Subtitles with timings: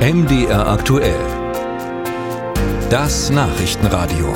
[0.00, 1.20] MDR aktuell.
[2.88, 4.32] Das Nachrichtenradio.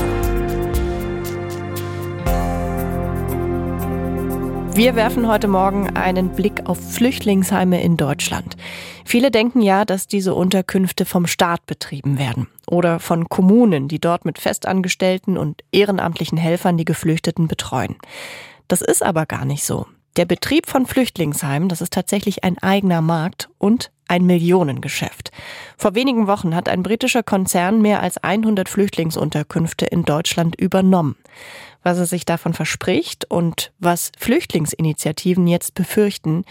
[4.74, 8.58] Wir werfen heute Morgen einen Blick auf Flüchtlingsheime in Deutschland.
[9.06, 14.26] Viele denken ja, dass diese Unterkünfte vom Staat betrieben werden oder von Kommunen, die dort
[14.26, 17.96] mit Festangestellten und ehrenamtlichen Helfern die Geflüchteten betreuen.
[18.68, 19.86] Das ist aber gar nicht so.
[20.16, 25.32] Der Betrieb von Flüchtlingsheimen, das ist tatsächlich ein eigener Markt und ein Millionengeschäft.
[25.76, 31.16] Vor wenigen Wochen hat ein britischer Konzern mehr als 100 Flüchtlingsunterkünfte in Deutschland übernommen.
[31.82, 36.44] Was er sich davon verspricht und was Flüchtlingsinitiativen jetzt befürchten,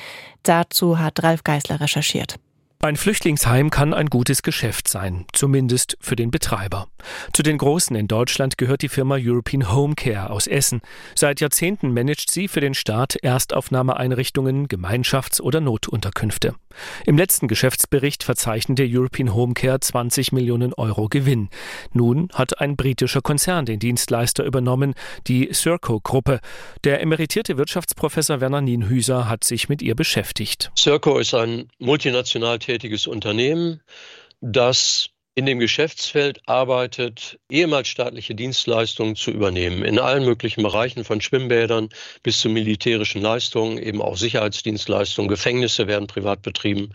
[0.43, 2.39] dazu hat Ralf Geißler recherchiert.
[2.83, 6.89] Ein Flüchtlingsheim kann ein gutes Geschäft sein, zumindest für den Betreiber.
[7.31, 10.81] Zu den großen in Deutschland gehört die Firma European Home Care aus Essen.
[11.15, 16.55] Seit Jahrzehnten managt sie für den Staat Erstaufnahmeeinrichtungen, Gemeinschafts- oder Notunterkünfte.
[17.05, 21.49] Im letzten Geschäftsbericht verzeichnete European Home Care 20 Millionen Euro Gewinn.
[21.91, 24.93] Nun hat ein britischer Konzern den Dienstleister übernommen,
[25.27, 26.39] die Serco-Gruppe.
[26.83, 30.71] Der emeritierte Wirtschaftsprofessor Werner Nienhüser hat sich mit ihr beschäftigt.
[30.75, 33.81] Serco ist ein multinational tätiges Unternehmen,
[34.41, 41.21] das in dem Geschäftsfeld arbeitet, ehemals staatliche Dienstleistungen zu übernehmen, in allen möglichen Bereichen von
[41.21, 41.89] Schwimmbädern
[42.21, 46.91] bis zu militärischen Leistungen, eben auch Sicherheitsdienstleistungen, Gefängnisse werden privat betrieben.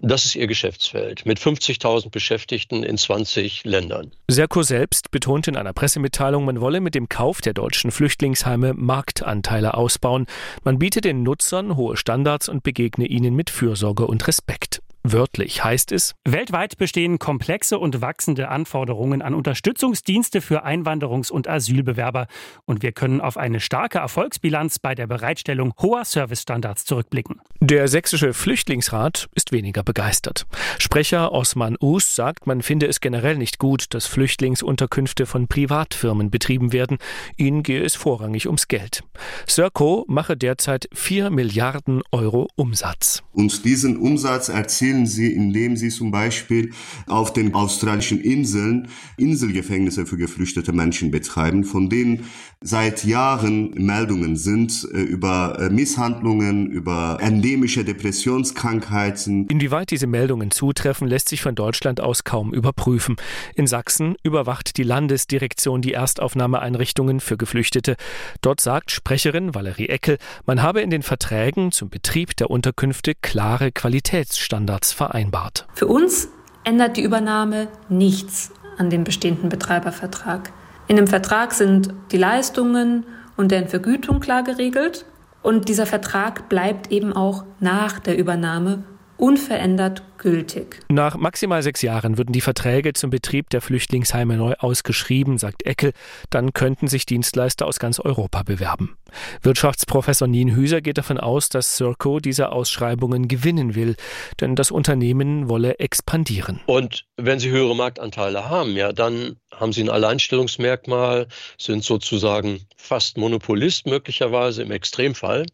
[0.00, 4.10] Das ist ihr Geschäftsfeld mit 50.000 Beschäftigten in 20 Ländern.
[4.28, 9.74] Serco selbst betont in einer Pressemitteilung, man wolle mit dem Kauf der deutschen Flüchtlingsheime Marktanteile
[9.74, 10.26] ausbauen.
[10.64, 14.80] Man biete den Nutzern hohe Standards und begegne ihnen mit Fürsorge und Respekt.
[15.12, 22.26] Wörtlich heißt es, weltweit bestehen komplexe und wachsende Anforderungen an Unterstützungsdienste für Einwanderungs- und Asylbewerber
[22.64, 27.40] und wir können auf eine starke Erfolgsbilanz bei der Bereitstellung hoher Servicestandards zurückblicken.
[27.60, 30.44] Der sächsische Flüchtlingsrat ist weniger begeistert.
[30.80, 36.72] Sprecher Osman Us sagt, man finde es generell nicht gut, dass Flüchtlingsunterkünfte von Privatfirmen betrieben
[36.72, 36.98] werden.
[37.36, 39.04] Ihnen gehe es vorrangig ums Geld.
[39.46, 43.22] Serco mache derzeit 4 Milliarden Euro Umsatz.
[43.32, 46.70] Und diesen Umsatz erzielen finanzieren sie, indem sie zum Beispiel
[47.06, 52.24] auf den australischen Inseln Inselgefängnisse für geflüchtete Menschen betreiben, von denen
[52.62, 59.46] seit Jahren Meldungen sind äh, über äh, Misshandlungen, über endemische Depressionskrankheiten.
[59.48, 63.16] Inwieweit diese Meldungen zutreffen, lässt sich von Deutschland aus kaum überprüfen.
[63.54, 67.96] In Sachsen überwacht die Landesdirektion die Erstaufnahmeeinrichtungen für Geflüchtete.
[68.40, 73.70] Dort sagt Sprecherin Valerie Eckel, man habe in den Verträgen zum Betrieb der Unterkünfte klare
[73.72, 75.66] Qualitätsstandards März vereinbart.
[75.74, 76.28] Für uns
[76.64, 80.52] ändert die Übernahme nichts an dem bestehenden Betreibervertrag.
[80.86, 83.04] In dem Vertrag sind die Leistungen
[83.36, 85.04] und deren Vergütung klar geregelt
[85.42, 88.84] und dieser Vertrag bleibt eben auch nach der Übernahme
[89.16, 90.80] unverändert gültig.
[90.88, 95.92] Nach maximal sechs Jahren würden die Verträge zum Betrieb der Flüchtlingsheime neu ausgeschrieben, sagt Eckel.
[96.30, 98.96] Dann könnten sich Dienstleister aus ganz Europa bewerben.
[99.42, 103.96] Wirtschaftsprofessor Nien Hüser geht davon aus, dass Circo diese Ausschreibungen gewinnen will,
[104.40, 106.60] denn das Unternehmen wolle expandieren.
[106.66, 111.28] Und wenn Sie höhere Marktanteile haben, ja, dann haben Sie ein Alleinstellungsmerkmal,
[111.58, 115.46] sind sozusagen fast Monopolist möglicherweise im Extremfall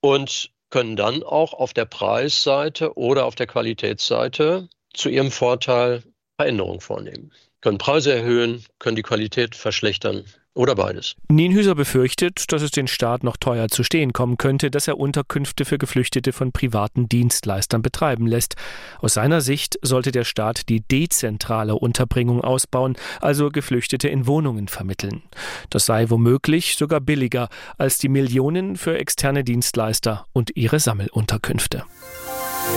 [0.00, 6.02] und können dann auch auf der Preisseite oder auf der Qualitätsseite zu ihrem Vorteil
[6.38, 7.32] Veränderungen vornehmen.
[7.60, 10.24] Können Preise erhöhen, können die Qualität verschlechtern
[10.56, 11.14] oder beides.
[11.28, 15.64] Nienhüser befürchtet, dass es den Staat noch teuer zu stehen kommen könnte, dass er Unterkünfte
[15.64, 18.56] für Geflüchtete von privaten Dienstleistern betreiben lässt.
[19.00, 25.22] Aus seiner Sicht sollte der Staat die dezentrale Unterbringung ausbauen, also Geflüchtete in Wohnungen vermitteln.
[25.70, 31.84] Das sei womöglich sogar billiger als die Millionen für externe Dienstleister und ihre Sammelunterkünfte.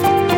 [0.01, 0.28] Musik